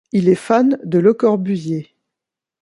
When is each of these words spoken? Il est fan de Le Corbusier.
Il 0.11 0.29
est 0.29 0.33
fan 0.33 0.79
de 0.83 0.97
Le 0.97 1.13
Corbusier. 1.13 1.95